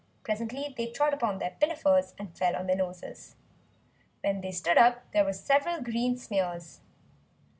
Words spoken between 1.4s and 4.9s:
pinafores and fell on their noses. When they stood